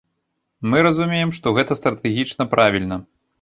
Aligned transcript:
Мы 0.71 0.81
разумеем, 0.87 1.33
што 1.39 1.53
гэта 1.59 1.77
стратэгічна 1.81 2.49
правільна. 2.57 2.99